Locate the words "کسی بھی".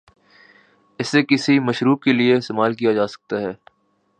1.23-1.65